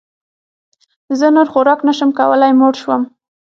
زه 1.19 1.27
نور 1.35 1.47
خوراک 1.53 1.79
نه 1.87 1.93
شم 1.97 2.09
کولی 2.19 2.51
موړ 2.59 2.73
شوم 2.81 3.01